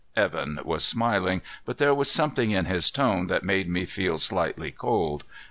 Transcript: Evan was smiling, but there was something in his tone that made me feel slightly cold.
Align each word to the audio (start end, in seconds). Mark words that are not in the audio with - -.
Evan 0.15 0.59
was 0.63 0.83
smiling, 0.83 1.43
but 1.63 1.77
there 1.77 1.93
was 1.93 2.09
something 2.09 2.49
in 2.49 2.65
his 2.65 2.89
tone 2.89 3.27
that 3.27 3.43
made 3.43 3.69
me 3.69 3.85
feel 3.85 4.17
slightly 4.17 4.71
cold. 4.71 5.23